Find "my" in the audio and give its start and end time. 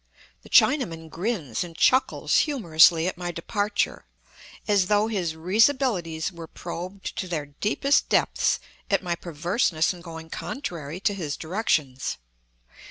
3.19-3.29, 9.03-9.13